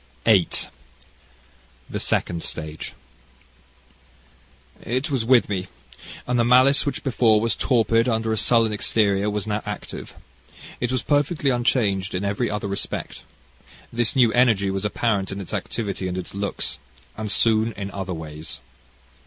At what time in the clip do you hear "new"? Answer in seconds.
14.15-14.33